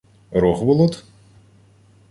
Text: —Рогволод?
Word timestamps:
—Рогволод? 0.41 0.93